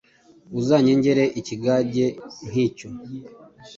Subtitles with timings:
[0.59, 2.05] Uzanyengere ikigage
[2.47, 2.87] nk’icyo.